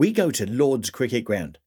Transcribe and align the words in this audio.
we 0.00 0.12
go 0.12 0.30
to 0.30 0.50
Lord's 0.50 0.88
Cricket 0.88 1.26
Ground. 1.26 1.58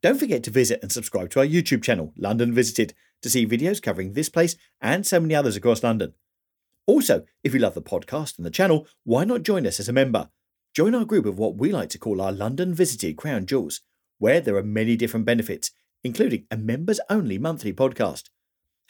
Don't 0.00 0.20
forget 0.20 0.44
to 0.44 0.52
visit 0.52 0.78
and 0.82 0.92
subscribe 0.92 1.30
to 1.30 1.40
our 1.40 1.44
YouTube 1.44 1.82
channel, 1.82 2.12
London 2.16 2.54
Visited, 2.54 2.94
to 3.22 3.28
see 3.28 3.44
videos 3.44 3.82
covering 3.82 4.12
this 4.12 4.28
place 4.28 4.54
and 4.80 5.04
so 5.04 5.18
many 5.18 5.34
others 5.34 5.56
across 5.56 5.82
London. 5.82 6.14
Also, 6.86 7.24
if 7.42 7.52
you 7.52 7.58
love 7.58 7.74
the 7.74 7.82
podcast 7.82 8.36
and 8.36 8.46
the 8.46 8.52
channel, 8.52 8.86
why 9.02 9.24
not 9.24 9.42
join 9.42 9.66
us 9.66 9.80
as 9.80 9.88
a 9.88 9.92
member? 9.92 10.30
Join 10.74 10.94
our 10.94 11.04
group 11.04 11.26
of 11.26 11.40
what 11.40 11.56
we 11.56 11.72
like 11.72 11.88
to 11.88 11.98
call 11.98 12.20
our 12.20 12.30
London 12.30 12.72
Visited 12.72 13.16
Crown 13.16 13.46
Jewels, 13.46 13.80
where 14.18 14.40
there 14.40 14.54
are 14.54 14.62
many 14.62 14.94
different 14.94 15.26
benefits, 15.26 15.72
including 16.04 16.46
a 16.52 16.56
members 16.56 17.00
only 17.10 17.36
monthly 17.36 17.72
podcast. 17.72 18.28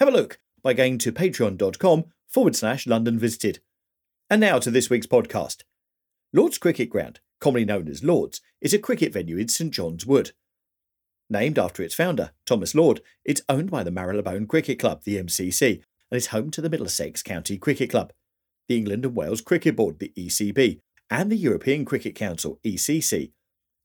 Have 0.01 0.09
a 0.09 0.13
look 0.13 0.39
by 0.63 0.75
going 0.75 0.99
to 0.99 1.13
patreon.com 1.13 2.05
forward 2.29 2.55
slash 2.55 2.87
London 2.87 3.19
Visited. 3.19 3.61
And 4.29 4.43
now 4.43 4.59
to 4.59 4.71
this 4.71 4.91
week's 4.91 5.07
podcast. 5.07 5.63
Lord's 6.35 6.59
Cricket 6.59 6.91
Ground, 6.91 7.21
commonly 7.41 7.65
known 7.65 7.89
as 7.89 8.05
Lord's, 8.05 8.41
is 8.61 8.75
a 8.75 8.79
cricket 8.79 9.12
venue 9.12 9.39
in 9.39 9.48
St 9.48 9.73
John's 9.73 10.06
Wood. 10.06 10.33
Named 11.29 11.59
after 11.59 11.83
its 11.83 11.95
founder, 11.95 12.31
Thomas 12.45 12.75
Lord, 12.75 13.01
it's 13.25 13.42
owned 13.48 13.70
by 13.70 13.83
the 13.83 13.91
Marylebone 13.91 14.47
Cricket 14.47 14.79
Club, 14.79 15.03
the 15.05 15.17
MCC, 15.17 15.83
and 16.11 16.17
is 16.17 16.29
home 16.29 16.51
to 16.53 16.61
the 16.61 16.70
Middlesex 16.70 17.23
County 17.23 17.58
Cricket 17.58 17.91
Club, 17.91 18.13
the 18.69 18.77
England 18.77 19.05
and 19.05 19.17
Wales 19.17 19.41
Cricket 19.41 19.77
Board, 19.77 19.98
the 19.98 20.13
ECB, 20.17 20.80
and 21.11 21.30
the 21.30 21.36
European 21.36 21.85
Cricket 21.85 22.14
Council, 22.14 22.61
ECC, 22.64 23.33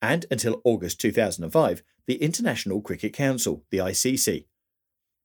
and 0.02 0.26
until 0.32 0.62
August 0.64 1.00
2005, 1.02 1.84
the 2.08 2.16
International 2.16 2.82
Cricket 2.82 3.14
Council, 3.14 3.64
the 3.70 3.78
ICC. 3.78 4.46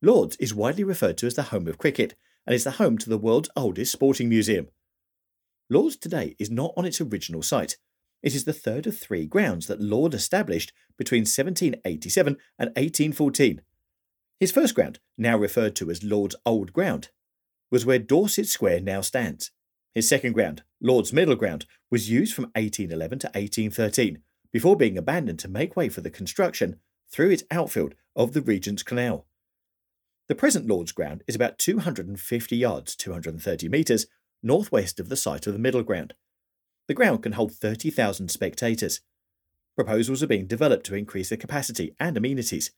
Lord's 0.01 0.35
is 0.37 0.53
widely 0.53 0.83
referred 0.83 1.17
to 1.19 1.27
as 1.27 1.33
the 1.33 1.43
home 1.43 1.67
of 1.67 1.79
cricket 1.79 2.15
and 2.45 2.53
is 2.53 2.63
the 2.63 2.71
home 2.71 2.97
to 2.99 3.09
the 3.09 3.17
world's 3.17 3.49
oldest 3.55 3.91
sporting 3.91 4.29
museum. 4.29 4.67
Lord's 5.69 5.97
today 5.97 6.35
is 6.39 6.51
not 6.51 6.73
on 6.77 6.85
its 6.85 7.01
original 7.01 7.41
site. 7.41 7.77
It 8.23 8.33
is 8.33 8.45
the 8.45 8.53
third 8.53 8.87
of 8.87 8.97
three 8.97 9.25
grounds 9.25 9.67
that 9.67 9.81
Lord 9.81 10.13
established 10.13 10.73
between 10.97 11.21
1787 11.21 12.37
and 12.57 12.69
1814. 12.69 13.61
His 14.39 14.51
first 14.51 14.75
ground, 14.75 14.99
now 15.17 15.37
referred 15.37 15.75
to 15.77 15.89
as 15.89 16.03
Lord's 16.03 16.35
Old 16.45 16.73
Ground, 16.73 17.09
was 17.71 17.85
where 17.85 17.99
Dorset 17.99 18.47
Square 18.47 18.81
now 18.81 19.01
stands. 19.01 19.51
His 19.93 20.07
second 20.07 20.33
ground, 20.33 20.63
Lord's 20.81 21.11
Middle 21.11 21.35
Ground, 21.35 21.65
was 21.89 22.09
used 22.09 22.33
from 22.33 22.45
1811 22.55 23.19
to 23.19 23.27
1813, 23.27 24.19
before 24.51 24.75
being 24.75 24.97
abandoned 24.97 25.39
to 25.39 25.47
make 25.47 25.75
way 25.75 25.89
for 25.89 26.01
the 26.01 26.09
construction, 26.09 26.79
through 27.09 27.31
its 27.31 27.43
outfield, 27.51 27.95
of 28.15 28.33
the 28.33 28.41
Regent's 28.41 28.83
Canal. 28.83 29.25
The 30.27 30.35
present 30.35 30.67
Lord's 30.67 30.91
Ground 30.91 31.23
is 31.27 31.35
about 31.35 31.57
250 31.57 32.55
yards, 32.55 32.95
230 32.95 33.69
metres, 33.69 34.07
northwest 34.43 34.99
of 34.99 35.09
the 35.09 35.15
site 35.15 35.47
of 35.47 35.53
the 35.53 35.59
Middle 35.59 35.83
Ground. 35.83 36.13
The 36.87 36.93
ground 36.93 37.23
can 37.23 37.33
hold 37.33 37.53
30,000 37.53 38.29
spectators. 38.29 39.01
Proposals 39.75 40.23
are 40.23 40.27
being 40.27 40.47
developed 40.47 40.85
to 40.87 40.95
increase 40.95 41.29
the 41.29 41.37
capacity 41.37 41.95
and 41.99 42.17
amenities. 42.17 42.71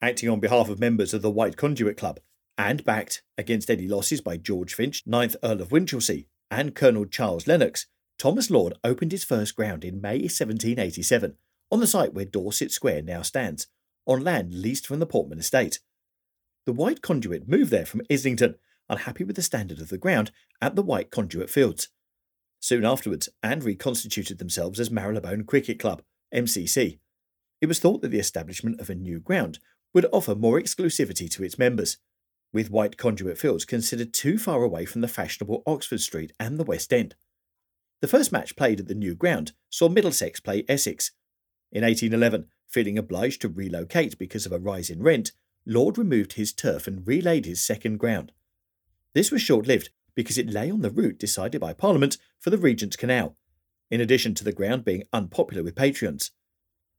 Acting 0.00 0.28
on 0.28 0.40
behalf 0.40 0.68
of 0.68 0.80
members 0.80 1.12
of 1.12 1.22
the 1.22 1.30
White 1.30 1.56
Conduit 1.56 1.96
Club, 1.96 2.20
and 2.56 2.84
backed 2.84 3.22
against 3.36 3.70
any 3.70 3.86
losses 3.86 4.20
by 4.20 4.36
George 4.36 4.74
Finch, 4.74 5.04
9th 5.04 5.36
Earl 5.44 5.62
of 5.62 5.68
Winchilsea, 5.68 6.26
and 6.50 6.74
Colonel 6.74 7.04
Charles 7.04 7.46
Lennox, 7.46 7.86
Thomas 8.18 8.50
Lord 8.50 8.74
opened 8.82 9.12
his 9.12 9.24
first 9.24 9.54
ground 9.54 9.84
in 9.84 10.00
May 10.00 10.18
1787, 10.18 11.36
on 11.70 11.80
the 11.80 11.86
site 11.86 12.14
where 12.14 12.24
Dorset 12.24 12.72
Square 12.72 13.02
now 13.02 13.22
stands, 13.22 13.68
on 14.06 14.24
land 14.24 14.54
leased 14.54 14.86
from 14.86 14.98
the 14.98 15.06
Portman 15.06 15.38
estate. 15.38 15.78
The 16.66 16.72
White 16.72 17.02
Conduit 17.02 17.48
moved 17.48 17.70
there 17.70 17.86
from 17.86 18.02
Islington, 18.10 18.56
unhappy 18.88 19.22
with 19.22 19.36
the 19.36 19.42
standard 19.42 19.80
of 19.80 19.90
the 19.90 19.98
ground 19.98 20.32
at 20.60 20.74
the 20.74 20.82
White 20.82 21.10
Conduit 21.10 21.50
Fields. 21.50 21.88
Soon 22.60 22.84
afterwards, 22.84 23.28
and 23.42 23.62
reconstituted 23.62 24.38
themselves 24.38 24.80
as 24.80 24.90
Marylebone 24.90 25.44
Cricket 25.44 25.78
Club, 25.78 26.02
MCC. 26.34 26.98
It 27.60 27.66
was 27.66 27.78
thought 27.78 28.02
that 28.02 28.10
the 28.10 28.18
establishment 28.18 28.80
of 28.80 28.90
a 28.90 28.94
new 28.94 29.20
ground 29.20 29.58
would 29.94 30.06
offer 30.12 30.34
more 30.34 30.60
exclusivity 30.60 31.30
to 31.30 31.44
its 31.44 31.58
members, 31.58 31.98
with 32.52 32.70
White 32.70 32.96
Conduit 32.96 33.38
Fields 33.38 33.64
considered 33.64 34.12
too 34.12 34.38
far 34.38 34.62
away 34.62 34.84
from 34.84 35.00
the 35.00 35.08
fashionable 35.08 35.62
Oxford 35.66 36.00
Street 36.00 36.32
and 36.38 36.58
the 36.58 36.64
West 36.64 36.92
End. 36.92 37.14
The 38.00 38.08
first 38.08 38.32
match 38.32 38.56
played 38.56 38.80
at 38.80 38.88
the 38.88 38.94
new 38.94 39.14
ground 39.14 39.52
saw 39.70 39.88
Middlesex 39.88 40.40
play 40.40 40.64
Essex. 40.68 41.10
In 41.72 41.82
1811, 41.82 42.46
feeling 42.68 42.98
obliged 42.98 43.40
to 43.42 43.48
relocate 43.48 44.18
because 44.18 44.46
of 44.46 44.52
a 44.52 44.58
rise 44.58 44.88
in 44.88 45.02
rent, 45.02 45.32
Lord 45.66 45.98
removed 45.98 46.34
his 46.34 46.52
turf 46.52 46.86
and 46.86 47.06
relaid 47.06 47.44
his 47.44 47.60
second 47.60 47.98
ground. 47.98 48.32
This 49.14 49.30
was 49.30 49.42
short 49.42 49.66
lived 49.66 49.90
because 50.18 50.36
it 50.36 50.50
lay 50.50 50.68
on 50.68 50.80
the 50.80 50.90
route 50.90 51.16
decided 51.16 51.60
by 51.60 51.72
Parliament 51.72 52.18
for 52.40 52.50
the 52.50 52.58
Regent's 52.58 52.96
Canal, 52.96 53.36
in 53.88 54.00
addition 54.00 54.34
to 54.34 54.42
the 54.42 54.50
ground 54.50 54.84
being 54.84 55.04
unpopular 55.12 55.62
with 55.62 55.76
patrons. 55.76 56.32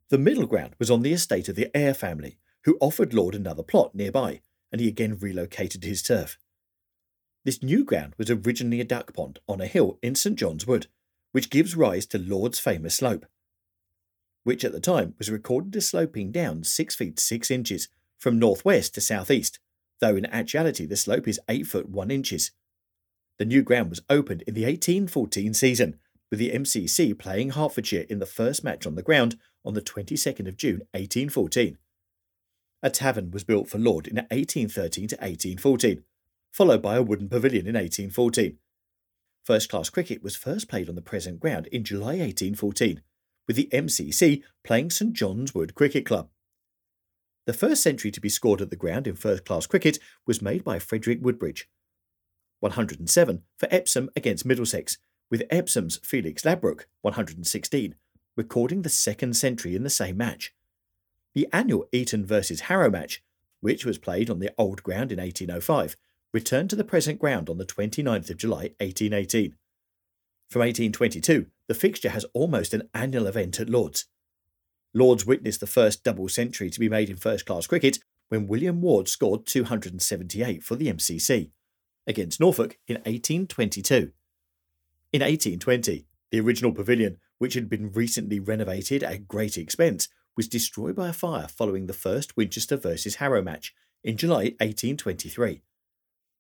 The 0.08 0.18
middle 0.18 0.46
ground 0.46 0.74
was 0.80 0.90
on 0.90 1.02
the 1.02 1.12
estate 1.12 1.50
of 1.50 1.58
the 1.58 1.70
Eyre 1.76 1.94
family, 1.94 2.38
who 2.64 2.78
offered 2.80 3.14
Lord 3.14 3.36
another 3.36 3.62
plot 3.62 3.94
nearby, 3.94 4.40
and 4.72 4.80
he 4.80 4.88
again 4.88 5.18
relocated 5.20 5.84
his 5.84 6.02
turf. 6.02 6.38
This 7.44 7.62
new 7.62 7.84
ground 7.84 8.14
was 8.18 8.32
originally 8.32 8.80
a 8.80 8.86
duck 8.86 9.14
pond 9.14 9.40
on 9.50 9.60
a 9.60 9.68
hill 9.68 10.00
in 10.02 10.16
St 10.16 10.38
John's 10.38 10.66
Wood, 10.66 10.88
which 11.34 11.50
gives 11.50 11.76
rise 11.76 12.06
to 12.06 12.18
Lord's 12.18 12.60
famous 12.60 12.96
slope, 12.96 13.26
which 14.46 14.64
at 14.64 14.72
the 14.72 14.80
time 14.80 15.14
was 15.18 15.30
recorded 15.30 15.76
as 15.76 15.90
sloping 15.90 16.32
down 16.32 16.64
6 16.64 16.96
feet 16.96 17.20
6 17.20 17.52
inches 17.52 17.90
from 18.18 18.40
northwest 18.40 18.96
to 18.96 19.02
southeast, 19.02 19.60
though 20.00 20.16
in 20.16 20.26
actuality 20.28 20.86
the 20.86 20.96
slope 20.96 21.28
is 21.28 21.42
8 21.50 21.68
foot 21.68 21.90
1 21.90 22.12
inches. 22.12 22.52
The 23.40 23.46
new 23.46 23.64
ground 23.64 23.90
was 23.90 24.02
opened 24.10 24.42
in 24.42 24.54
the 24.54 24.66
1814 24.66 25.54
season, 25.54 25.98
with 26.30 26.40
the 26.40 26.52
MCC 26.52 27.18
playing 27.18 27.52
Hertfordshire 27.52 28.06
in 28.10 28.20
the 28.20 28.26
first 28.26 28.66
match 28.66 28.86
on 28.86 28.96
the 28.96 29.02
ground 29.02 29.38
on 29.64 29.74
the 29.74 29.82
22nd 29.82 30.46
of 30.48 30.58
June 30.58 30.82
1814. 30.92 31.78
A 32.84 32.90
tavern 32.90 33.32
was 33.32 33.46
built 33.46 33.70
for 33.70 33.78
Lord 33.78 34.08
in 34.08 34.18
1813 34.18 35.08
to 35.08 35.16
1814, 35.16 36.04
followed 36.52 36.82
by 36.82 36.98
a 36.98 37.02
wooden 37.02 37.30
pavilion 37.30 37.66
in 37.66 37.76
1814. 37.76 38.58
First 39.46 39.70
class 39.70 39.90
cricket 39.90 40.22
was 40.22 40.36
first 40.36 40.68
played 40.68 40.90
on 40.90 40.96
the 40.96 41.02
present 41.02 41.40
ground 41.40 41.68
in 41.68 41.86
July 41.86 42.18
1814, 42.18 43.02
with 43.48 43.56
the 43.56 43.70
MCC 43.72 44.44
playing 44.66 44.90
St 44.90 45.14
John's 45.14 45.56
Wood 45.56 45.76
Cricket 45.76 46.06
Club. 46.06 46.30
The 47.46 47.54
first 47.54 47.82
century 47.82 48.12
to 48.12 48.22
be 48.22 48.30
scored 48.30 48.62
at 48.62 48.70
the 48.70 48.76
ground 48.76 49.08
in 49.08 49.16
first 49.16 49.46
class 49.46 49.66
cricket 49.66 49.98
was 50.28 50.42
made 50.42 50.64
by 50.64 50.78
Frederick 50.78 51.20
Woodbridge, 51.22 51.68
107 52.60 53.44
for 53.58 53.68
Epsom 53.72 54.10
against 54.16 54.46
Middlesex, 54.46 54.98
with 55.30 55.44
Epsom's 55.50 56.00
Felix 56.04 56.44
Ladbroke, 56.44 56.88
116, 57.02 57.96
recording 58.36 58.82
the 58.82 58.90
second 58.90 59.36
century 59.36 59.76
in 59.76 59.84
the 59.84 59.90
same 59.90 60.18
match. 60.18 60.54
The 61.34 61.48
annual 61.54 61.88
Eton 61.92 62.26
versus 62.26 62.62
Harrow 62.62 62.90
match, 62.90 63.24
which 63.62 63.86
was 63.86 63.98
played 63.98 64.30
on 64.30 64.40
the 64.40 64.54
old 64.58 64.84
ground 64.84 65.12
in 65.12 65.20
1805, 65.20 65.96
returned 66.34 66.70
to 66.70 66.76
the 66.76 66.84
present 66.84 67.20
ground 67.20 67.50
on 67.50 67.58
the 67.58 67.66
29th 67.66 68.30
of 68.30 68.38
July 68.38 68.72
1818. 68.80 69.56
From 70.50 70.62
1822, 70.62 71.48
the 71.68 71.74
fixture 71.74 72.10
has 72.10 72.26
almost 72.34 72.74
an 72.74 72.90
annual 72.94 73.28
event 73.28 73.60
at 73.60 73.70
Lords. 73.70 74.06
Lords 74.94 75.26
witnessed 75.26 75.60
the 75.60 75.68
first 75.68 76.04
double 76.04 76.28
century 76.28 76.70
to 76.70 76.80
be 76.80 76.90
made 76.90 77.10
in 77.10 77.16
first 77.16 77.46
class 77.46 77.68
cricket 77.68 78.00
when 78.30 78.48
William 78.48 78.82
Ward 78.82 79.08
scored 79.08 79.46
278 79.46 80.64
for 80.64 80.76
the 80.76 80.92
MCC 80.92 81.52
against 82.10 82.40
Norfolk 82.40 82.78
in 82.88 82.96
1822. 82.96 84.12
In 85.14 85.22
1820, 85.22 86.08
the 86.32 86.40
original 86.40 86.74
pavilion, 86.74 87.18
which 87.38 87.54
had 87.54 87.70
been 87.70 87.92
recently 87.92 88.40
renovated 88.40 89.04
at 89.04 89.28
great 89.28 89.58
expense, 89.58 90.10
was 90.36 90.48
destroyed 90.48 90.96
by 90.96 91.10
a 91.10 91.14
fire 91.14 91.48
following 91.48 91.86
the 91.86 91.94
first 91.94 92.36
Winchester 92.36 92.78
versus 92.78 93.16
Harrow 93.16 93.42
match 93.42 93.74
in 94.04 94.18
July 94.18 94.56
1823, 94.60 95.62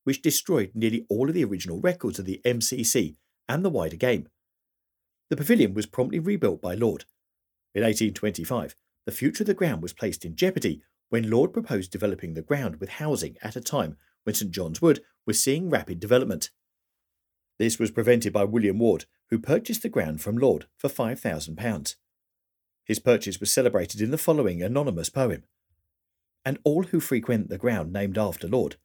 which 0.04 0.21
destroyed 0.21 0.71
nearly 0.74 1.06
all 1.07 1.30
of 1.30 1.36
the 1.36 1.44
original 1.44 1.80
records 1.80 2.18
of 2.18 2.25
the 2.25 2.42
MCC 2.44 3.16
and 3.48 3.63
the 3.63 3.69
wider 3.69 3.95
game. 3.95 4.27
The 5.30 5.38
pavilion 5.38 5.74
was 5.74 5.86
promptly 5.86 6.19
rebuilt 6.19 6.62
by 6.62 6.74
Lord. 6.74 7.06
In 7.75 7.83
1825, 7.83 8.75
the 9.06 9.12
future 9.12 9.44
of 9.44 9.48
the 9.48 9.54
ground 9.54 9.83
was 9.83 9.94
placed 9.94 10.25
in 10.25 10.36
jeopardy 10.36 10.81
when 11.10 11.30
Lord 11.30 11.54
proposed 11.54 11.92
developing 11.92 12.33
the 12.33 12.42
ground 12.42 12.77
with 12.80 12.89
housing 12.89 13.38
at 13.44 13.56
a 13.56 13.62
time 13.62 13.98
when 14.30 14.36
St 14.36 14.52
John's 14.52 14.80
Wood 14.80 15.02
was 15.26 15.42
seeing 15.42 15.72
rapid 15.72 16.00
development. 16.00 16.52
This 17.58 17.80
was 17.80 17.90
prevented 17.90 18.31
by 18.31 18.44
William 18.44 18.78
Ward, 18.78 19.06
who 19.31 19.40
purchased 19.40 19.81
the 19.81 19.90
ground 19.90 20.22
from 20.22 20.38
Lord 20.38 20.68
for 20.78 20.88
£5,000. 20.88 21.96
His 22.86 23.00
purchase 23.00 23.40
was 23.40 23.52
celebrated 23.52 24.02
in 24.02 24.12
the 24.12 24.20
following 24.20 24.62
anonymous 24.62 25.10
poem 25.10 25.46
And 26.46 26.60
all 26.64 26.84
who 26.84 27.00
frequent 27.00 27.50
the 27.50 27.58
ground 27.58 27.92
named 27.92 28.20
after 28.20 28.48
Lord. 28.48 28.76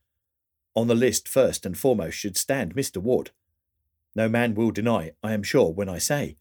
On 0.75 0.87
the 0.87 0.94
list 0.94 1.29
first 1.29 1.67
and 1.67 1.76
foremost 1.76 2.17
should 2.17 2.38
stand 2.38 2.75
Mr. 2.75 2.96
Ward. 2.96 3.31
No 4.17 4.31
man 4.31 4.55
will 4.55 4.70
deny, 4.70 5.11
I 5.23 5.35
am 5.35 5.43
sure, 5.43 5.70
when 5.70 5.91
I 5.91 5.99
say, 5.99 6.38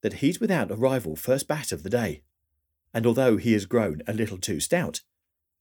that 0.00 0.14
he's 0.24 0.40
without 0.40 0.70
a 0.70 0.74
rival 0.74 1.16
first 1.16 1.46
bat 1.46 1.70
of 1.70 1.82
the 1.82 1.90
day. 1.90 2.22
And 2.94 3.04
although 3.04 3.36
he 3.36 3.52
has 3.52 3.66
grown 3.66 4.00
a 4.06 4.14
little 4.14 4.38
too 4.38 4.58
stout, 4.58 5.02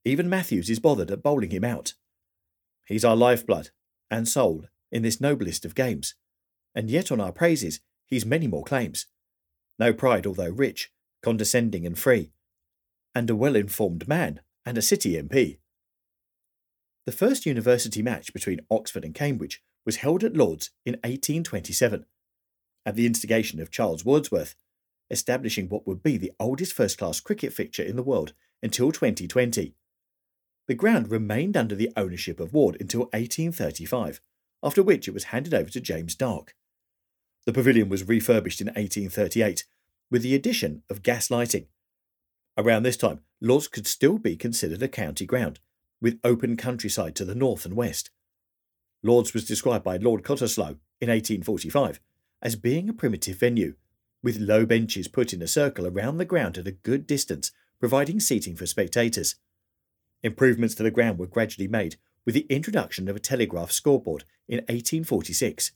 even 0.05 0.29
Matthews 0.29 0.69
is 0.69 0.79
bothered 0.79 1.11
at 1.11 1.21
bowling 1.21 1.51
him 1.51 1.65
out. 1.65 1.93
He's 2.87 3.05
our 3.05 3.15
lifeblood 3.15 3.69
and 4.09 4.27
soul 4.27 4.65
in 4.91 5.03
this 5.03 5.19
noblest 5.21 5.65
of 5.65 5.75
games, 5.75 6.15
and 6.73 6.89
yet 6.89 7.11
on 7.11 7.19
our 7.19 7.33
praises 7.33 7.81
he's 8.05 8.25
many 8.25 8.47
more 8.47 8.63
claims. 8.63 9.05
No 9.77 9.93
pride, 9.93 10.25
although 10.25 10.49
rich, 10.49 10.91
condescending 11.21 11.85
and 11.85 11.99
free, 11.99 12.31
and 13.13 13.29
a 13.29 13.35
well 13.35 13.55
informed 13.55 14.07
man 14.07 14.39
and 14.65 14.77
a 14.77 14.81
city 14.81 15.21
MP. 15.21 15.57
The 17.05 17.11
first 17.11 17.45
university 17.45 18.01
match 18.01 18.33
between 18.33 18.65
Oxford 18.69 19.05
and 19.05 19.13
Cambridge 19.13 19.61
was 19.85 19.97
held 19.97 20.23
at 20.23 20.35
Lord's 20.35 20.71
in 20.85 20.93
1827, 20.95 22.05
at 22.85 22.95
the 22.95 23.05
instigation 23.05 23.61
of 23.61 23.71
Charles 23.71 24.03
Wordsworth, 24.03 24.55
establishing 25.09 25.69
what 25.69 25.87
would 25.87 26.03
be 26.03 26.17
the 26.17 26.33
oldest 26.39 26.73
first 26.73 26.97
class 26.97 27.21
cricket 27.21 27.53
fixture 27.53 27.83
in 27.83 27.95
the 27.95 28.03
world 28.03 28.33
until 28.61 28.91
2020. 28.91 29.76
The 30.67 30.75
ground 30.75 31.09
remained 31.09 31.55
under 31.55 31.75
the 31.75 31.91
ownership 31.95 32.39
of 32.39 32.53
Ward 32.53 32.77
until 32.79 33.01
1835, 33.13 34.21
after 34.61 34.83
which 34.83 35.07
it 35.07 35.13
was 35.13 35.25
handed 35.25 35.53
over 35.53 35.69
to 35.69 35.81
James 35.81 36.13
Dark. 36.13 36.55
The 37.45 37.53
pavilion 37.53 37.87
was 37.87 38.07
refurbished 38.07 38.59
in 38.59 38.67
1838 38.67 39.65
with 40.11 40.21
the 40.21 40.35
addition 40.35 40.83
of 40.89 41.03
gas 41.03 41.31
lighting. 41.31 41.67
Around 42.57 42.83
this 42.83 42.97
time, 42.97 43.21
Lords 43.39 43.67
could 43.67 43.87
still 43.87 44.17
be 44.17 44.35
considered 44.35 44.81
a 44.81 44.87
county 44.87 45.25
ground, 45.25 45.59
with 46.01 46.19
open 46.23 46.57
countryside 46.57 47.15
to 47.15 47.25
the 47.25 47.35
north 47.35 47.65
and 47.65 47.75
west. 47.75 48.09
Lords 49.03 49.33
was 49.33 49.45
described 49.45 49.83
by 49.83 49.97
Lord 49.97 50.23
Cottesloe 50.23 50.79
in 50.99 51.09
1845 51.09 51.99
as 52.41 52.55
being 52.55 52.89
a 52.89 52.93
primitive 52.93 53.37
venue, 53.37 53.75
with 54.21 54.37
low 54.37 54.65
benches 54.65 55.07
put 55.07 55.33
in 55.33 55.41
a 55.41 55.47
circle 55.47 55.87
around 55.87 56.17
the 56.17 56.25
ground 56.25 56.57
at 56.57 56.67
a 56.67 56.71
good 56.71 57.07
distance, 57.07 57.51
providing 57.79 58.19
seating 58.19 58.55
for 58.55 58.65
spectators. 58.65 59.35
Improvements 60.27 60.75
to 60.75 60.83
the 60.83 60.91
ground 60.91 61.17
were 61.17 61.25
gradually 61.25 61.69
made 61.69 61.95
with 62.25 62.35
the 62.35 62.45
introduction 62.49 63.07
of 63.07 63.15
a 63.15 63.19
telegraph 63.19 63.71
scoreboard 63.71 64.25
in 64.49 64.57
1846. 64.57 65.71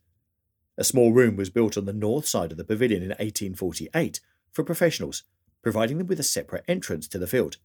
A 0.77 0.83
small 0.83 1.13
room 1.13 1.37
was 1.37 1.49
built 1.49 1.77
on 1.77 1.85
the 1.85 1.93
north 1.93 2.27
side 2.27 2.51
of 2.51 2.57
the 2.57 2.65
pavilion 2.65 3.01
in 3.01 3.11
1848 3.11 4.19
for 4.51 4.65
professionals, 4.65 5.23
providing 5.61 5.99
them 5.99 6.07
with 6.07 6.19
a 6.19 6.23
separate 6.23 6.65
entrance 6.67 7.07
to 7.07 7.17
the 7.17 7.27
field. 7.27 7.59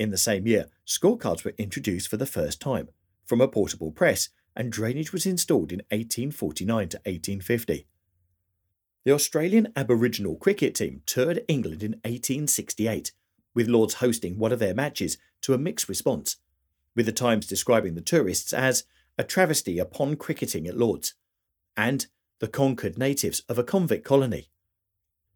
In 0.00 0.10
the 0.10 0.18
same 0.18 0.48
year, 0.48 0.66
scorecards 0.84 1.44
were 1.44 1.54
introduced 1.58 2.08
for 2.08 2.16
the 2.16 2.26
first 2.26 2.60
time 2.60 2.88
from 3.24 3.40
a 3.40 3.46
portable 3.46 3.92
press, 3.92 4.30
and 4.56 4.72
drainage 4.72 5.12
was 5.12 5.26
installed 5.26 5.70
in 5.70 5.78
1849 5.90 6.88
to 6.88 6.96
1850. 6.96 7.86
The 9.04 9.12
Australian 9.12 9.72
Aboriginal 9.76 10.34
cricket 10.34 10.74
team 10.74 11.02
toured 11.06 11.44
England 11.46 11.84
in 11.84 11.92
1868, 12.02 13.12
with 13.58 13.66
Lords 13.66 13.94
hosting 13.94 14.38
one 14.38 14.52
of 14.52 14.60
their 14.60 14.72
matches 14.72 15.18
to 15.42 15.52
a 15.52 15.58
mixed 15.58 15.88
response, 15.88 16.36
with 16.94 17.06
the 17.06 17.12
Times 17.12 17.44
describing 17.44 17.96
the 17.96 18.00
tourists 18.00 18.52
as 18.52 18.84
a 19.18 19.24
travesty 19.24 19.80
upon 19.80 20.14
cricketing 20.14 20.68
at 20.68 20.76
Lords 20.76 21.14
and 21.76 22.06
the 22.38 22.46
conquered 22.46 22.96
natives 22.96 23.42
of 23.48 23.58
a 23.58 23.64
convict 23.64 24.04
colony. 24.04 24.48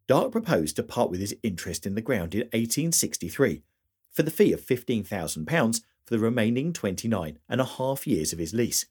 Dark 0.06 0.30
proposed 0.30 0.76
to 0.76 0.84
part 0.84 1.10
with 1.10 1.18
his 1.18 1.34
interest 1.42 1.84
in 1.84 1.96
the 1.96 2.00
ground 2.00 2.32
in 2.32 2.42
1863 2.42 3.64
for 4.12 4.22
the 4.22 4.30
fee 4.30 4.52
of 4.52 4.64
£15,000 4.64 5.80
for 6.04 6.14
the 6.14 6.20
remaining 6.20 6.72
29 6.72 7.40
and 7.48 7.60
a 7.60 7.64
half 7.64 8.06
years 8.06 8.32
of 8.32 8.38
his 8.38 8.54
lease. 8.54 8.86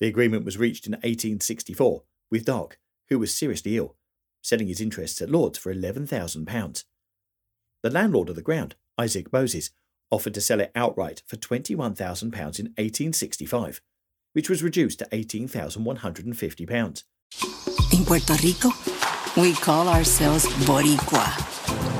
The 0.00 0.06
agreement 0.06 0.46
was 0.46 0.56
reached 0.56 0.86
in 0.86 0.92
1864 0.92 2.02
with 2.30 2.46
Dark, 2.46 2.78
who 3.10 3.18
was 3.18 3.34
seriously 3.34 3.76
ill, 3.76 3.94
selling 4.40 4.68
his 4.68 4.80
interests 4.80 5.20
at 5.20 5.28
Lords 5.28 5.58
for 5.58 5.74
£11,000. 5.74 6.84
The 7.82 7.90
landlord 7.90 8.28
of 8.28 8.36
the 8.36 8.42
ground, 8.42 8.76
Isaac 8.96 9.32
Moses, 9.32 9.70
offered 10.08 10.34
to 10.34 10.40
sell 10.40 10.60
it 10.60 10.70
outright 10.76 11.22
for 11.26 11.34
£21,000 11.36 12.22
in 12.22 12.66
1865, 12.76 13.80
which 14.34 14.48
was 14.48 14.62
reduced 14.62 15.00
to 15.00 15.06
£18,150. 15.06 17.04
In 17.92 18.04
Puerto 18.04 18.34
Rico, 18.34 18.70
we 19.36 19.54
call 19.54 19.88
ourselves 19.88 20.46
Boricua. 20.64 21.26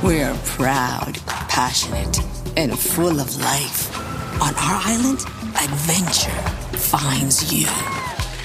We're 0.05 0.37
proud, 0.45 1.19
passionate, 1.49 2.21
and 2.57 2.79
full 2.79 3.19
of 3.19 3.37
life. 3.39 3.93
On 4.41 4.55
our 4.55 4.81
island, 4.85 5.19
adventure 5.57 6.31
finds 6.79 7.53
you. 7.53 7.67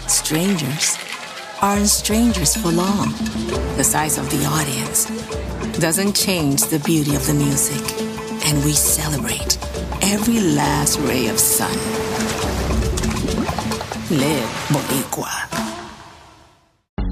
Strangers 0.07 0.97
aren't 1.67 1.89
strangers 1.89 2.55
for 2.55 2.71
long. 2.71 3.11
The 3.75 3.83
size 3.83 4.17
of 4.17 4.29
the 4.29 4.45
audience 4.45 5.05
doesn't 5.79 6.15
change 6.15 6.61
the 6.61 6.79
beauty 6.79 7.13
of 7.13 7.27
the 7.27 7.33
music, 7.33 7.83
and 8.45 8.63
we 8.63 8.71
celebrate 8.71 9.57
every 10.01 10.39
last 10.39 10.97
ray 11.01 11.27
of 11.27 11.37
sun. 11.37 11.77
Live 14.09 14.49
Boricua. 14.71 15.56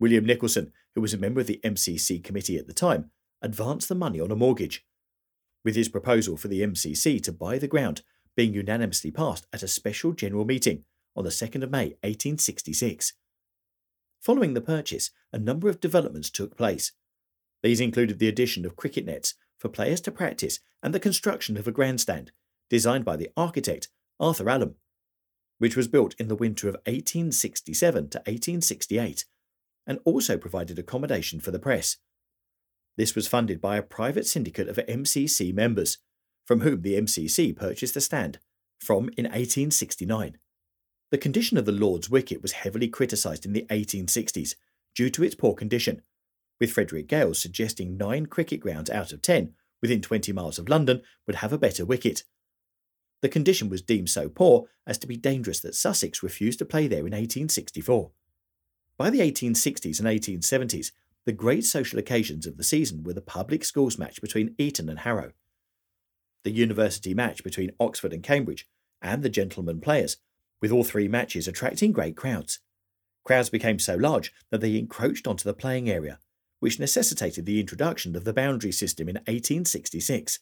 William 0.00 0.24
Nicholson, 0.24 0.72
who 0.94 1.00
was 1.00 1.14
a 1.14 1.18
member 1.18 1.40
of 1.40 1.46
the 1.46 1.60
MCC 1.64 2.22
committee 2.22 2.56
at 2.56 2.66
the 2.66 2.72
time, 2.72 3.10
advanced 3.42 3.88
the 3.88 3.94
money 3.94 4.20
on 4.20 4.30
a 4.30 4.36
mortgage, 4.36 4.84
with 5.64 5.76
his 5.76 5.88
proposal 5.88 6.36
for 6.36 6.48
the 6.48 6.62
MCC 6.62 7.22
to 7.22 7.32
buy 7.32 7.58
the 7.58 7.68
ground 7.68 8.02
being 8.36 8.54
unanimously 8.54 9.10
passed 9.10 9.46
at 9.52 9.62
a 9.62 9.68
special 9.68 10.12
general 10.12 10.44
meeting 10.44 10.84
on 11.16 11.24
the 11.24 11.30
2nd 11.30 11.62
of 11.62 11.70
May 11.70 11.96
1866. 12.02 13.14
Following 14.20 14.54
the 14.54 14.60
purchase, 14.60 15.10
a 15.32 15.38
number 15.38 15.68
of 15.68 15.80
developments 15.80 16.30
took 16.30 16.56
place. 16.56 16.92
These 17.62 17.80
included 17.80 18.18
the 18.18 18.28
addition 18.28 18.64
of 18.64 18.76
cricket 18.76 19.04
nets 19.04 19.34
for 19.58 19.68
players 19.68 20.00
to 20.02 20.12
practice 20.12 20.60
and 20.82 20.94
the 20.94 21.00
construction 21.00 21.56
of 21.56 21.66
a 21.66 21.72
grandstand 21.72 22.30
designed 22.70 23.04
by 23.04 23.16
the 23.16 23.30
architect 23.36 23.88
Arthur 24.20 24.44
Allom, 24.44 24.74
which 25.58 25.76
was 25.76 25.88
built 25.88 26.14
in 26.18 26.28
the 26.28 26.36
winter 26.36 26.68
of 26.68 26.74
1867 26.86 28.10
to 28.10 28.18
1868 28.18 29.24
and 29.88 29.98
also 30.04 30.36
provided 30.36 30.78
accommodation 30.78 31.40
for 31.40 31.50
the 31.50 31.58
press. 31.58 31.96
This 32.96 33.14
was 33.14 33.26
funded 33.26 33.60
by 33.60 33.76
a 33.76 33.82
private 33.82 34.26
syndicate 34.26 34.68
of 34.68 34.76
MCC 34.76 35.52
members, 35.52 35.98
from 36.46 36.60
whom 36.60 36.82
the 36.82 37.00
MCC 37.00 37.56
purchased 37.56 37.94
the 37.94 38.00
stand 38.00 38.38
from 38.78 39.08
in 39.16 39.24
1869. 39.24 40.38
The 41.10 41.18
condition 41.18 41.56
of 41.56 41.64
the 41.64 41.72
Lord's 41.72 42.10
wicket 42.10 42.42
was 42.42 42.52
heavily 42.52 42.88
criticised 42.88 43.46
in 43.46 43.54
the 43.54 43.66
1860s 43.70 44.54
due 44.94 45.10
to 45.10 45.24
its 45.24 45.34
poor 45.34 45.54
condition, 45.54 46.02
with 46.60 46.72
Frederick 46.72 47.08
Gales 47.08 47.40
suggesting 47.40 47.96
nine 47.96 48.26
cricket 48.26 48.60
grounds 48.60 48.90
out 48.90 49.12
of 49.12 49.22
ten 49.22 49.54
within 49.80 50.02
20 50.02 50.32
miles 50.32 50.58
of 50.58 50.68
London 50.68 51.02
would 51.26 51.36
have 51.36 51.52
a 51.52 51.58
better 51.58 51.84
wicket. 51.84 52.24
The 53.22 53.28
condition 53.28 53.68
was 53.68 53.82
deemed 53.82 54.10
so 54.10 54.28
poor 54.28 54.66
as 54.86 54.98
to 54.98 55.06
be 55.06 55.16
dangerous 55.16 55.60
that 55.60 55.74
Sussex 55.74 56.22
refused 56.22 56.58
to 56.58 56.64
play 56.64 56.86
there 56.86 57.00
in 57.00 57.12
1864. 57.12 58.10
By 58.98 59.10
the 59.10 59.20
1860s 59.20 60.00
and 60.00 60.08
1870s, 60.08 60.90
the 61.24 61.32
great 61.32 61.64
social 61.64 62.00
occasions 62.00 62.46
of 62.46 62.56
the 62.56 62.64
season 62.64 63.04
were 63.04 63.12
the 63.12 63.20
public 63.20 63.64
schools 63.64 63.96
match 63.96 64.20
between 64.20 64.56
Eton 64.58 64.88
and 64.88 64.98
Harrow, 64.98 65.32
the 66.42 66.50
university 66.50 67.14
match 67.14 67.44
between 67.44 67.70
Oxford 67.78 68.12
and 68.12 68.24
Cambridge, 68.24 68.66
and 69.00 69.22
the 69.22 69.28
gentlemen 69.28 69.80
players, 69.80 70.16
with 70.60 70.72
all 70.72 70.82
three 70.82 71.06
matches 71.06 71.46
attracting 71.46 71.92
great 71.92 72.16
crowds. 72.16 72.58
Crowds 73.24 73.50
became 73.50 73.78
so 73.78 73.94
large 73.94 74.32
that 74.50 74.60
they 74.60 74.76
encroached 74.76 75.28
onto 75.28 75.44
the 75.44 75.54
playing 75.54 75.88
area, 75.88 76.18
which 76.58 76.80
necessitated 76.80 77.46
the 77.46 77.60
introduction 77.60 78.16
of 78.16 78.24
the 78.24 78.32
boundary 78.32 78.72
system 78.72 79.08
in 79.08 79.16
1866. 79.16 80.40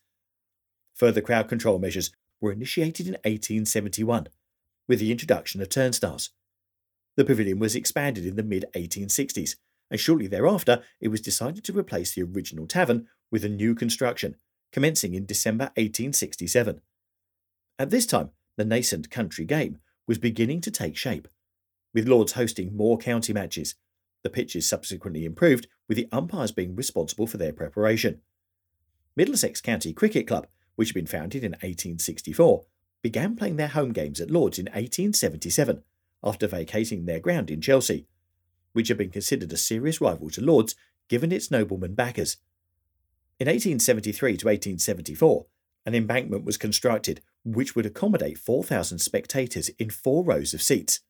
Further 0.95 1.21
crowd 1.21 1.49
control 1.49 1.79
measures 1.79 2.11
were 2.41 2.53
initiated 2.53 3.07
in 3.07 3.15
1871 3.25 4.29
with 4.89 5.01
the 5.01 5.13
introduction 5.13 5.61
of 5.61 5.69
turnstiles. 5.69 6.31
The 7.17 7.25
pavilion 7.25 7.59
was 7.59 7.75
expanded 7.75 8.27
in 8.27 8.37
the 8.37 8.43
mid 8.43 8.67
1860s, 8.75 9.57
and 9.91 9.99
shortly 9.99 10.27
thereafter 10.27 10.83
it 11.01 11.09
was 11.09 11.21
decided 11.21 11.65
to 11.65 11.73
replace 11.73 12.15
the 12.15 12.23
original 12.23 12.67
tavern 12.67 13.09
with 13.31 13.45
a 13.45 13.49
new 13.49 13.75
construction, 13.75 14.37
commencing 14.71 15.15
in 15.15 15.27
December 15.27 15.65
1867. 15.77 16.81
At 17.79 17.91
this 17.91 18.07
time, 18.07 18.31
the 18.57 18.65
nascent 18.65 19.11
country 19.11 19.45
game 19.45 19.79
was 20.07 20.19
beginning 20.19 20.61
to 20.63 20.71
take 20.71 20.97
shape, 20.97 21.29
with 21.95 22.09
Lords 22.09 22.33
hosting 22.33 22.77
more 22.77 22.99
county 22.99 23.33
matches. 23.33 23.75
The 24.23 24.31
pitches 24.31 24.69
subsequently 24.69 25.25
improved, 25.25 25.69
with 25.89 25.97
the 25.97 26.09
umpires 26.13 26.53
being 26.53 26.75
responsible 26.75 27.27
for 27.27 27.37
their 27.37 27.53
preparation. 27.53 28.21
Middlesex 29.17 29.61
County 29.61 29.93
Cricket 29.93 30.27
Club, 30.27 30.47
which 30.75 30.89
had 30.89 30.95
been 30.95 31.07
founded 31.07 31.43
in 31.43 31.53
1864, 31.53 32.65
began 33.03 33.37
playing 33.37 33.57
their 33.57 33.69
home 33.69 33.93
games 33.93 34.21
at 34.21 34.31
Lords 34.31 34.59
in 34.59 34.67
1877 34.67 35.83
after 36.23 36.47
vacating 36.47 37.05
their 37.05 37.21
ground 37.21 37.51
in 37.51 37.61
Chelsea, 37.61 38.07
which 38.73 38.89
had 38.89 38.99
been 38.99 39.11
considered 39.11 39.53
a 39.53 39.57
serious 39.57 40.01
rival 40.01 40.31
to 40.31 40.43
Lords 40.43 40.75
given 41.09 41.33
its 41.33 41.51
nobleman 41.51 41.95
backers. 41.95 42.37
In 43.39 43.47
1873 43.47 44.37
to 44.39 44.47
1874, 44.47 45.47
an 45.85 45.95
embankment 45.95 46.45
was 46.45 46.57
constructed 46.57 47.21
which 47.45 47.77
would 47.77 47.87
accommodate 47.87 48.39
4,000 48.39 48.99
spectators 48.99 49.69
in 49.79 49.89
four 49.89 50.25
rows 50.25 50.53
of 50.53 50.63
seats. 50.63 51.01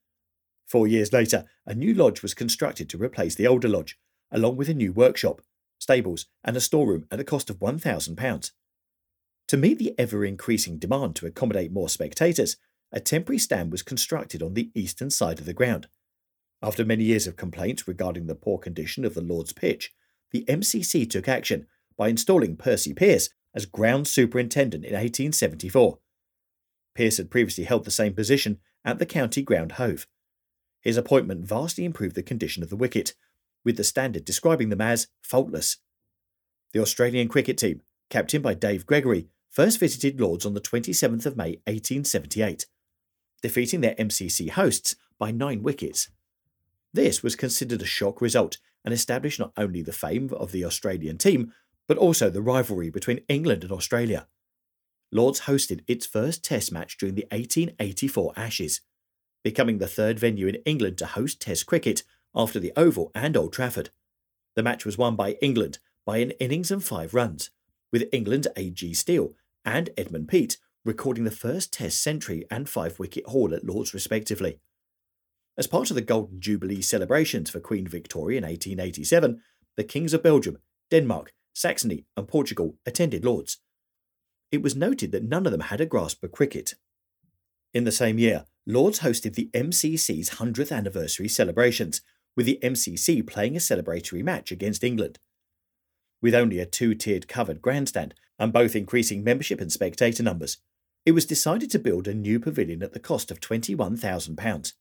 Four 0.66 0.86
years 0.86 1.12
later, 1.12 1.44
a 1.64 1.74
new 1.74 1.94
lodge 1.94 2.22
was 2.22 2.34
constructed 2.34 2.90
to 2.90 2.98
replace 2.98 3.34
the 3.34 3.46
older 3.46 3.68
lodge, 3.68 3.98
along 4.30 4.56
with 4.56 4.68
a 4.68 4.74
new 4.74 4.92
workshop, 4.92 5.40
stables, 5.78 6.26
and 6.44 6.56
a 6.56 6.60
storeroom 6.60 7.06
at 7.10 7.20
a 7.20 7.24
cost 7.24 7.48
of 7.48 7.58
£1,000. 7.58 8.50
To 9.48 9.56
meet 9.56 9.78
the 9.78 9.94
ever 9.98 10.24
increasing 10.24 10.78
demand 10.78 11.16
to 11.16 11.26
accommodate 11.26 11.72
more 11.72 11.88
spectators, 11.88 12.56
a 12.92 13.00
temporary 13.00 13.38
stand 13.38 13.72
was 13.72 13.82
constructed 13.82 14.42
on 14.42 14.54
the 14.54 14.70
eastern 14.74 15.10
side 15.10 15.38
of 15.38 15.46
the 15.46 15.52
ground. 15.52 15.88
After 16.62 16.84
many 16.84 17.04
years 17.04 17.26
of 17.26 17.36
complaints 17.36 17.86
regarding 17.86 18.26
the 18.26 18.34
poor 18.34 18.58
condition 18.58 19.04
of 19.04 19.14
the 19.14 19.20
Lord's 19.20 19.52
pitch, 19.52 19.92
the 20.30 20.44
MCC 20.48 21.08
took 21.08 21.28
action 21.28 21.66
by 21.96 22.08
installing 22.08 22.56
Percy 22.56 22.94
Pearce 22.94 23.30
as 23.54 23.66
ground 23.66 24.06
superintendent 24.06 24.84
in 24.84 24.92
1874. 24.92 25.98
Pearce 26.94 27.16
had 27.18 27.30
previously 27.30 27.64
held 27.64 27.84
the 27.84 27.90
same 27.90 28.14
position 28.14 28.58
at 28.84 28.98
the 28.98 29.06
county 29.06 29.42
ground 29.42 29.72
Hove. 29.72 30.06
His 30.80 30.96
appointment 30.96 31.44
vastly 31.44 31.84
improved 31.84 32.14
the 32.14 32.22
condition 32.22 32.62
of 32.62 32.70
the 32.70 32.76
wicket, 32.76 33.14
with 33.64 33.76
the 33.76 33.84
standard 33.84 34.24
describing 34.24 34.68
them 34.68 34.80
as 34.80 35.08
faultless. 35.22 35.78
The 36.72 36.80
Australian 36.80 37.28
cricket 37.28 37.58
team, 37.58 37.82
captained 38.10 38.44
by 38.44 38.54
Dave 38.54 38.86
Gregory, 38.86 39.28
first 39.50 39.80
visited 39.80 40.20
Lords 40.20 40.46
on 40.46 40.54
the 40.54 40.60
27th 40.60 41.26
of 41.26 41.36
May 41.36 41.60
1878, 41.64 42.66
defeating 43.42 43.80
their 43.80 43.94
MCC 43.94 44.50
hosts 44.50 44.96
by 45.18 45.30
nine 45.30 45.62
wickets. 45.62 46.08
This 46.92 47.22
was 47.22 47.36
considered 47.36 47.82
a 47.82 47.86
shock 47.86 48.20
result 48.20 48.58
and 48.84 48.94
established 48.94 49.38
not 49.38 49.52
only 49.56 49.82
the 49.82 49.92
fame 49.92 50.30
of 50.32 50.52
the 50.52 50.64
Australian 50.64 51.18
team, 51.18 51.52
but 51.86 51.98
also 51.98 52.30
the 52.30 52.42
rivalry 52.42 52.90
between 52.90 53.20
England 53.28 53.62
and 53.62 53.72
Australia. 53.72 54.26
Lords 55.12 55.42
hosted 55.42 55.84
its 55.86 56.06
first 56.06 56.44
Test 56.44 56.72
match 56.72 56.98
during 56.98 57.14
the 57.14 57.26
1884 57.30 58.32
Ashes 58.36 58.80
becoming 59.46 59.78
the 59.78 59.86
third 59.86 60.18
venue 60.18 60.48
in 60.48 60.56
England 60.64 60.98
to 60.98 61.06
host 61.06 61.40
Test 61.40 61.66
cricket 61.66 62.02
after 62.34 62.58
the 62.58 62.72
Oval 62.76 63.12
and 63.14 63.36
Old 63.36 63.52
Trafford. 63.52 63.90
The 64.56 64.62
match 64.64 64.84
was 64.84 64.98
won 64.98 65.14
by 65.14 65.36
England 65.40 65.78
by 66.04 66.16
an 66.16 66.32
innings 66.40 66.72
and 66.72 66.82
five 66.82 67.14
runs, 67.14 67.50
with 67.92 68.08
England's 68.12 68.48
A.G. 68.56 68.92
Steele 68.94 69.34
and 69.64 69.90
Edmund 69.96 70.26
Peate 70.26 70.56
recording 70.86 71.24
the 71.24 71.30
first 71.32 71.72
Test 71.72 72.00
century 72.00 72.44
and 72.48 72.68
five 72.68 73.00
wicket 73.00 73.26
haul 73.26 73.52
at 73.52 73.64
Lords 73.64 73.92
respectively. 73.92 74.60
As 75.58 75.66
part 75.66 75.90
of 75.90 75.96
the 75.96 76.02
Golden 76.02 76.40
Jubilee 76.40 76.80
celebrations 76.80 77.50
for 77.50 77.58
Queen 77.58 77.88
Victoria 77.88 78.38
in 78.38 78.44
1887, 78.44 79.42
the 79.76 79.82
Kings 79.84 80.14
of 80.14 80.22
Belgium, 80.22 80.58
Denmark, 80.90 81.32
Saxony, 81.52 82.04
and 82.16 82.28
Portugal 82.28 82.76
attended 82.86 83.24
Lords. 83.24 83.58
It 84.52 84.62
was 84.62 84.76
noted 84.76 85.10
that 85.10 85.24
none 85.24 85.44
of 85.44 85.52
them 85.52 85.62
had 85.62 85.80
a 85.80 85.86
grasp 85.86 86.22
of 86.22 86.30
cricket. 86.30 86.74
In 87.74 87.82
the 87.82 87.90
same 87.90 88.18
year, 88.18 88.44
Lords 88.64 89.00
hosted 89.00 89.34
the 89.34 89.50
MCC's 89.54 90.30
100th 90.30 90.70
anniversary 90.70 91.28
celebrations, 91.28 92.00
with 92.36 92.46
the 92.46 92.60
MCC 92.62 93.26
playing 93.26 93.56
a 93.56 93.60
celebratory 93.60 94.22
match 94.22 94.52
against 94.52 94.84
England. 94.84 95.18
With 96.22 96.34
only 96.34 96.60
a 96.60 96.66
two 96.66 96.94
tiered 96.94 97.26
covered 97.26 97.60
grandstand 97.60 98.14
and 98.38 98.52
both 98.52 98.76
increasing 98.76 99.24
membership 99.24 99.60
and 99.60 99.72
spectator 99.72 100.22
numbers, 100.22 100.58
it 101.06 101.12
was 101.12 101.24
decided 101.24 101.70
to 101.70 101.78
build 101.78 102.08
a 102.08 102.14
new 102.14 102.40
pavilion 102.40 102.82
at 102.82 102.92
the 102.92 102.98
cost 102.98 103.30
of 103.30 103.38
£21,000. 103.38 104.72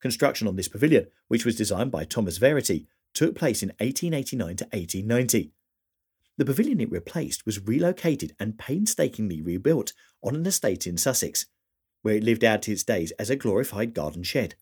Construction 0.00 0.48
on 0.48 0.56
this 0.56 0.68
pavilion, 0.68 1.06
which 1.28 1.44
was 1.44 1.54
designed 1.54 1.92
by 1.92 2.04
Thomas 2.04 2.38
Verity, 2.38 2.86
took 3.12 3.34
place 3.34 3.62
in 3.62 3.68
1889 3.78 4.56
to 4.56 4.64
1890. 4.64 5.52
The 6.38 6.44
pavilion 6.46 6.80
it 6.80 6.90
replaced 6.90 7.44
was 7.44 7.66
relocated 7.66 8.34
and 8.40 8.58
painstakingly 8.58 9.42
rebuilt 9.42 9.92
on 10.22 10.34
an 10.34 10.46
estate 10.46 10.86
in 10.86 10.96
Sussex, 10.96 11.44
where 12.00 12.14
it 12.14 12.24
lived 12.24 12.44
out 12.44 12.68
its 12.68 12.84
days 12.84 13.10
as 13.18 13.28
a 13.28 13.36
glorified 13.36 13.92
garden 13.92 14.22
shed. 14.22 14.54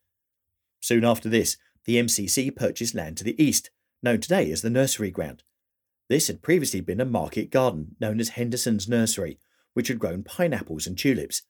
Soon 0.81 1.05
after 1.05 1.29
this, 1.29 1.57
the 1.85 1.97
MCC 1.97 2.55
purchased 2.55 2.95
land 2.95 3.17
to 3.19 3.25
the 3.25 3.41
east, 3.41 3.71
known 4.03 4.21
today 4.21 4.51
as 4.51 4.63
the 4.63 4.71
nursery 4.71 5.13
ground. 5.13 5.45
This 6.09 6.27
had 6.27 6.43
previously 6.43 6.81
been 6.81 7.01
a 7.01 7.05
market 7.05 7.51
garden 7.51 7.95
known 8.01 8.19
as 8.19 8.31
Henderson's 8.31 8.89
Nursery, 8.89 9.39
which 9.77 9.89
had 9.89 9.99
grown 9.99 10.23
pineapples 10.23 10.87
and 10.87 10.97
tulips. 10.97 11.43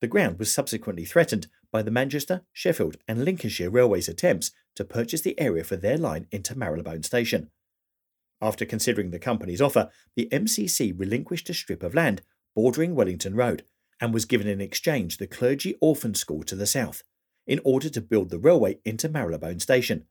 The 0.00 0.06
ground 0.06 0.38
was 0.38 0.54
subsequently 0.54 1.04
threatened 1.04 1.48
by 1.72 1.82
the 1.82 1.90
Manchester, 1.90 2.42
Sheffield, 2.52 2.96
and 3.08 3.24
Lincolnshire 3.24 3.70
Railways' 3.70 4.08
attempts 4.08 4.52
to 4.76 4.84
purchase 4.84 5.22
the 5.22 5.38
area 5.40 5.64
for 5.64 5.74
their 5.74 5.98
line 5.98 6.28
into 6.30 6.56
Marylebone 6.56 7.02
Station. 7.02 7.50
After 8.40 8.64
considering 8.64 9.10
the 9.10 9.18
company's 9.18 9.60
offer, 9.60 9.90
the 10.14 10.28
MCC 10.30 10.96
relinquished 10.96 11.50
a 11.50 11.54
strip 11.54 11.82
of 11.82 11.92
land 11.92 12.22
bordering 12.54 12.94
Wellington 12.94 13.34
Road 13.34 13.64
and 14.00 14.14
was 14.14 14.26
given 14.26 14.46
in 14.46 14.60
exchange 14.60 15.16
the 15.16 15.26
Clergy 15.26 15.74
Orphan 15.80 16.14
School 16.14 16.44
to 16.44 16.54
the 16.54 16.66
south, 16.66 17.02
in 17.48 17.60
order 17.64 17.88
to 17.88 18.00
build 18.00 18.30
the 18.30 18.38
railway 18.38 18.78
into 18.84 19.08
Marylebone 19.08 19.58
Station. 19.58 20.04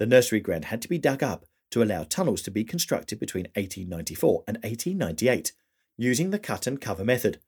The 0.00 0.06
nursery 0.06 0.40
ground 0.40 0.64
had 0.64 0.82
to 0.82 0.88
be 0.88 0.98
dug 0.98 1.22
up 1.22 1.46
to 1.70 1.80
allow 1.80 2.02
tunnels 2.02 2.42
to 2.42 2.50
be 2.50 2.64
constructed 2.64 3.20
between 3.20 3.44
1894 3.54 4.42
and 4.48 4.56
1898, 4.64 5.52
using 6.00 6.30
the 6.30 6.38
cut 6.38 6.66
and 6.66 6.80
cover 6.80 7.04
method. 7.04 7.38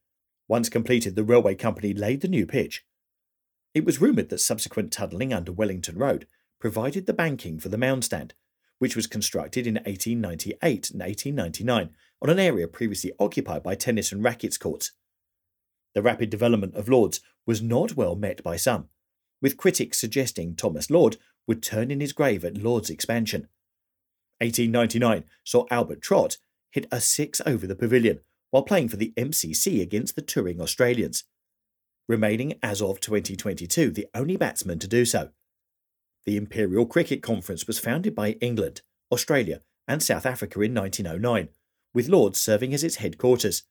Once 0.46 0.68
completed, 0.68 1.16
the 1.16 1.24
railway 1.24 1.54
company 1.54 1.94
laid 1.94 2.20
the 2.20 2.28
new 2.28 2.44
pitch. 2.44 2.84
It 3.74 3.86
was 3.86 3.98
rumoured 3.98 4.28
that 4.28 4.40
subsequent 4.40 4.92
tunnelling 4.92 5.34
under 5.34 5.50
Wellington 5.50 5.96
Road 5.96 6.26
provided 6.60 7.06
the 7.06 7.14
banking 7.14 7.58
for 7.58 7.70
the 7.70 7.78
mound 7.78 8.04
stand, 8.04 8.34
which 8.78 8.94
was 8.94 9.06
constructed 9.06 9.66
in 9.66 9.76
1898 9.76 10.90
and 10.90 11.00
1899 11.00 11.90
on 12.20 12.28
an 12.28 12.38
area 12.38 12.68
previously 12.68 13.12
occupied 13.18 13.62
by 13.62 13.74
tennis 13.74 14.12
and 14.12 14.22
rackets 14.22 14.58
courts. 14.58 14.92
The 15.94 16.02
rapid 16.02 16.28
development 16.28 16.74
of 16.74 16.90
Lords 16.90 17.20
was 17.46 17.62
not 17.62 17.96
well 17.96 18.16
met 18.16 18.42
by 18.42 18.56
some, 18.56 18.88
with 19.40 19.56
critics 19.56 19.98
suggesting 19.98 20.54
Thomas 20.54 20.90
Lord 20.90 21.16
would 21.46 21.62
turn 21.62 21.90
in 21.90 22.00
his 22.00 22.12
grave 22.12 22.44
at 22.44 22.58
Lord's 22.58 22.90
expansion. 22.90 23.48
1899 24.42 25.24
saw 25.42 25.64
Albert 25.70 26.02
Trott 26.02 26.36
hit 26.70 26.86
a 26.92 27.00
six 27.00 27.40
over 27.46 27.66
the 27.66 27.74
pavilion 27.74 28.20
while 28.52 28.62
playing 28.62 28.86
for 28.86 28.96
the 28.96 29.14
MCC 29.16 29.80
against 29.80 30.14
the 30.14 30.22
touring 30.22 30.60
Australians, 30.60 31.24
remaining 32.06 32.52
as 32.62 32.82
of 32.82 33.00
2022 33.00 33.90
the 33.90 34.06
only 34.14 34.36
batsman 34.36 34.78
to 34.78 34.86
do 34.86 35.06
so. 35.06 35.30
The 36.26 36.36
Imperial 36.36 36.84
Cricket 36.84 37.22
Conference 37.22 37.66
was 37.66 37.78
founded 37.78 38.14
by 38.14 38.32
England, 38.42 38.82
Australia, 39.10 39.62
and 39.88 40.02
South 40.02 40.26
Africa 40.26 40.60
in 40.60 40.74
1909, 40.74 41.48
with 41.94 42.08
Lords 42.08 42.40
serving 42.40 42.74
as 42.74 42.84
its 42.84 42.96
headquarters. 42.96 43.62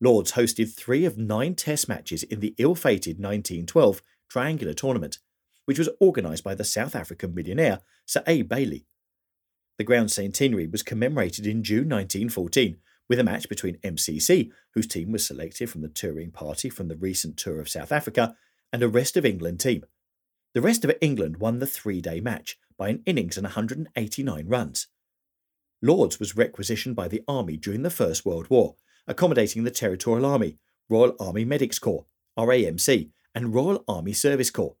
Lords 0.00 0.32
hosted 0.32 0.72
three 0.72 1.04
of 1.04 1.18
nine 1.18 1.56
Test 1.56 1.88
matches 1.88 2.22
in 2.22 2.38
the 2.38 2.54
ill 2.56 2.76
fated 2.76 3.18
1912 3.18 4.00
Triangular 4.30 4.74
Tournament, 4.74 5.18
which 5.64 5.78
was 5.78 5.88
organised 6.00 6.44
by 6.44 6.54
the 6.54 6.64
South 6.64 6.94
African 6.94 7.34
millionaire 7.34 7.80
Sir 8.06 8.22
A. 8.28 8.42
Bailey. 8.42 8.86
The 9.76 9.84
ground 9.84 10.12
centenary 10.12 10.68
was 10.68 10.84
commemorated 10.84 11.48
in 11.48 11.64
June 11.64 11.88
1914 11.88 12.76
with 13.08 13.18
a 13.18 13.24
match 13.24 13.48
between 13.48 13.78
MCC, 13.78 14.50
whose 14.74 14.86
team 14.86 15.12
was 15.12 15.26
selected 15.26 15.70
from 15.70 15.82
the 15.82 15.88
touring 15.88 16.30
party 16.30 16.68
from 16.68 16.88
the 16.88 16.96
recent 16.96 17.36
tour 17.36 17.60
of 17.60 17.68
South 17.68 17.92
Africa, 17.92 18.36
and 18.72 18.82
a 18.82 18.88
Rest 18.88 19.16
of 19.16 19.24
England 19.24 19.60
team. 19.60 19.84
The 20.54 20.60
Rest 20.60 20.84
of 20.84 20.92
England 21.00 21.38
won 21.38 21.58
the 21.58 21.66
three 21.66 22.00
day 22.00 22.20
match 22.20 22.58
by 22.76 22.88
an 22.88 23.02
innings 23.06 23.36
and 23.36 23.44
189 23.44 24.48
runs. 24.48 24.88
Lords 25.82 26.18
was 26.18 26.36
requisitioned 26.36 26.96
by 26.96 27.08
the 27.08 27.22
Army 27.28 27.56
during 27.56 27.82
the 27.82 27.90
First 27.90 28.24
World 28.24 28.48
War, 28.48 28.76
accommodating 29.06 29.64
the 29.64 29.70
Territorial 29.70 30.26
Army, 30.26 30.58
Royal 30.88 31.14
Army 31.20 31.44
Medics 31.44 31.78
Corps, 31.78 32.06
RAMC, 32.38 33.10
and 33.34 33.54
Royal 33.54 33.84
Army 33.86 34.12
Service 34.12 34.50
Corps. 34.50 34.76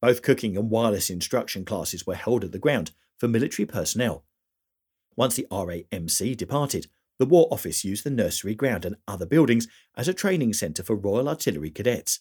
Both 0.00 0.22
cooking 0.22 0.56
and 0.56 0.68
wireless 0.68 1.10
instruction 1.10 1.64
classes 1.64 2.06
were 2.06 2.16
held 2.16 2.42
at 2.42 2.52
the 2.52 2.58
ground 2.58 2.90
for 3.18 3.28
military 3.28 3.66
personnel. 3.66 4.24
Once 5.14 5.36
the 5.36 5.46
RAMC 5.50 6.36
departed, 6.36 6.88
the 7.18 7.26
War 7.26 7.48
Office 7.50 7.84
used 7.84 8.04
the 8.04 8.10
nursery 8.10 8.54
ground 8.54 8.84
and 8.84 8.96
other 9.06 9.26
buildings 9.26 9.68
as 9.96 10.08
a 10.08 10.14
training 10.14 10.52
centre 10.52 10.82
for 10.82 10.96
Royal 10.96 11.28
Artillery 11.28 11.70
cadets. 11.70 12.20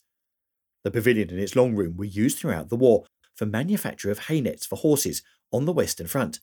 The 0.83 0.91
pavilion 0.91 1.29
and 1.29 1.39
its 1.39 1.55
long 1.55 1.75
room 1.75 1.95
were 1.97 2.05
used 2.05 2.37
throughout 2.37 2.69
the 2.69 2.75
war 2.75 3.05
for 3.35 3.45
manufacture 3.45 4.11
of 4.11 4.27
hay 4.27 4.41
nets 4.41 4.65
for 4.65 4.77
horses 4.77 5.21
on 5.51 5.65
the 5.65 5.73
Western 5.73 6.07
Front. 6.07 6.39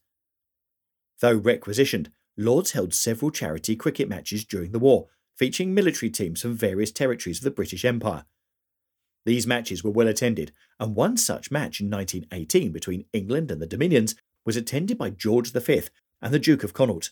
Though 1.21 1.37
requisitioned, 1.37 2.11
Lords 2.37 2.73
held 2.73 2.95
several 2.95 3.31
charity 3.31 3.75
cricket 3.75 4.09
matches 4.09 4.45
during 4.45 4.71
the 4.71 4.79
war, 4.79 5.09
featuring 5.37 5.75
military 5.75 6.11
teams 6.11 6.43
from 6.43 6.57
various 6.57 6.93
territories 6.93 7.39
of 7.39 7.45
the 7.45 7.51
British 7.51 7.85
Empire. 7.85 8.25
These 9.25 9.47
matches 9.47 9.83
were 9.83 9.91
well 9.91 10.09
attended, 10.09 10.53
and 10.79 10.95
one 10.95 11.17
such 11.17 11.51
match 11.51 11.81
in 11.81 11.91
1918 11.91 12.73
between 12.73 13.07
England 13.13 13.51
and 13.51 13.61
the 13.61 13.67
Dominions 13.67 14.15
was 14.47 14.57
attended 14.57 14.97
by 14.97 15.11
George 15.11 15.53
V 15.53 15.83
and 16.23 16.33
the 16.33 16.39
Duke 16.39 16.65
of 16.65 16.73
Connaught. 16.73 17.11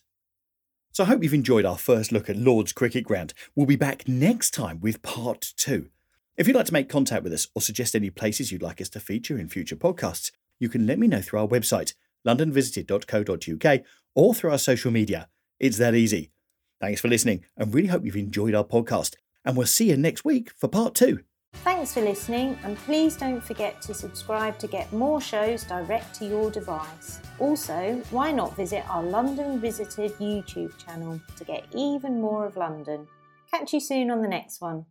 So 0.93 1.05
I 1.05 1.07
hope 1.07 1.23
you've 1.23 1.35
enjoyed 1.35 1.67
our 1.67 1.77
first 1.77 2.11
look 2.11 2.31
at 2.31 2.37
Lord's 2.37 2.73
Cricket 2.73 3.05
Ground. 3.05 3.35
We'll 3.55 3.67
be 3.67 3.77
back 3.77 4.09
next 4.09 4.53
time 4.53 4.81
with 4.81 5.03
part 5.03 5.53
two. 5.57 5.91
If 6.37 6.47
you'd 6.47 6.57
like 6.57 6.67
to 6.67 6.73
make 6.73 6.89
contact 6.89 7.23
with 7.23 7.33
us 7.33 7.49
or 7.55 7.63
suggest 7.63 7.95
any 7.95 8.11
places 8.11 8.51
you'd 8.51 8.63
like 8.63 8.81
us 8.81 8.89
to 8.91 9.01
feature 9.01 9.39
in 9.39 9.49
future 9.49 9.77
podcasts, 9.77 10.33
you 10.59 10.69
can 10.69 10.87
let 10.87 10.99
me 10.99 11.07
know 11.07 11.21
through 11.21 11.41
our 11.41 11.49
website, 11.49 11.95
londonvisited.co.uk, 12.27 13.81
or 14.15 14.35
through 14.35 14.51
our 14.51 14.59
social 14.59 14.91
media. 14.91 15.29
It's 15.61 15.79
that 15.79 15.95
easy. 15.95 16.31
Thanks 16.81 17.01
for 17.01 17.09
listening 17.09 17.45
and 17.57 17.75
really 17.75 17.89
hope 17.89 18.05
you've 18.05 18.17
enjoyed 18.17 18.55
our 18.55 18.65
podcast. 18.65 19.15
And 19.45 19.57
we'll 19.57 19.67
see 19.67 19.91
you 19.91 19.97
next 19.97 20.25
week 20.25 20.51
for 20.57 20.69
part 20.69 20.95
two. 20.95 21.21
Thanks 21.65 21.93
for 21.93 22.01
listening, 22.01 22.59
and 22.63 22.77
please 22.79 23.17
don't 23.17 23.43
forget 23.43 23.83
to 23.83 23.93
subscribe 23.93 24.59
to 24.61 24.67
get 24.67 24.93
more 24.93 25.21
shows 25.21 25.65
direct 25.65 26.15
to 26.17 26.25
your 26.25 26.51
device. 26.51 27.21
Also, 27.39 28.03
why 28.11 28.33
not 28.33 28.57
visit 28.57 28.85
our 28.89 29.03
London 29.03 29.61
Visited 29.61 30.13
YouTube 30.19 30.77
channel 30.79 31.21
to 31.37 31.45
get 31.45 31.67
even 31.75 32.21
more 32.21 32.47
of 32.47 32.57
London? 32.57 33.07
Catch 33.51 33.73
you 33.73 33.81
soon 33.81 34.11
on 34.11 34.23
the 34.23 34.29
next 34.29 34.61
one. 34.61 34.87